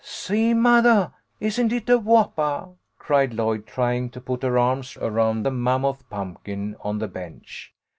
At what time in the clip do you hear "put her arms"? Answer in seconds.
4.19-4.97